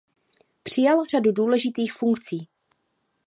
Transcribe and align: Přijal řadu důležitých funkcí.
Přijal 0.63 1.05
řadu 1.05 1.31
důležitých 1.31 1.93
funkcí. 1.93 2.47